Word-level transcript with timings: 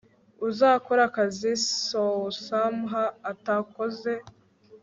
Uzakora 0.47 1.01
akazi 1.09 1.51
Seosamh 1.77 2.91
atakoze 3.31 4.11